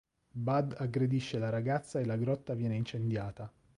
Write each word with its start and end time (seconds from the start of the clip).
Bud 0.45 0.73
aggredisce 0.79 1.37
la 1.37 1.51
ragazza 1.51 1.99
e 1.99 2.05
la 2.05 2.17
grotta 2.17 2.55
viene 2.55 2.75
incendiata. 2.75 3.53